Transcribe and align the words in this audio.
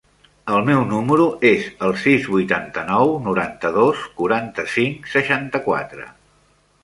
El 0.51 0.63
meu 0.69 0.79
número 0.91 1.25
es 1.49 1.65
el 1.87 1.93
sis, 2.03 2.23
vuitanta-nou, 2.35 3.13
noranta-dos, 3.27 4.07
quaranta-cinc, 4.21 5.05
seixanta-quatre. 5.17 6.09